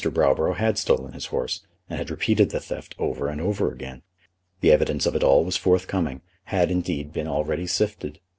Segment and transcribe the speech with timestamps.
[0.09, 4.01] Browborough had stolen his horse, and had repeated the theft over and over again.
[4.61, 8.17] The evidence of it all was forthcoming, had, indeed, been already sifted.